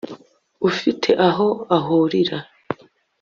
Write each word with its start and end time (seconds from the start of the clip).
ufite 0.69 1.09
aho 1.29 1.47
uhurira 1.77 2.37